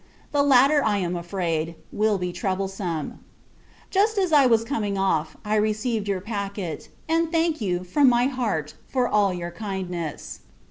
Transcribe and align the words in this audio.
The 0.31 0.41
latter, 0.41 0.83
I 0.83 0.97
am 0.97 1.15
afraid, 1.15 1.75
will 1.91 2.17
be 2.17 2.33
troublesome. 2.33 3.19
Just 3.91 4.17
as 4.17 4.33
I 4.33 4.47
was 4.47 4.63
coming 4.63 4.97
off, 4.97 5.37
I 5.45 5.53
received 5.53 6.07
your 6.07 6.21
packet; 6.21 6.89
and 7.07 7.31
thank 7.31 7.61
you, 7.61 7.83
from 7.83 8.09
my 8.09 8.25
heart, 8.25 8.73
for 8.87 9.07
all 9.07 9.31
your 9.31 9.51
kindness. 9.51 10.39